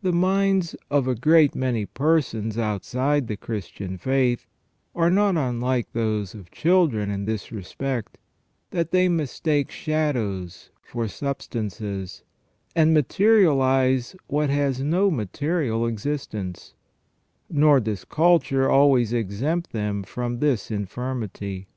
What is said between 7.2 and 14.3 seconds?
this respect, that they mistake shadows for sub stances, and materialize